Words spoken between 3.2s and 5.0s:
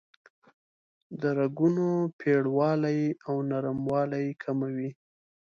او نرموالی کموي.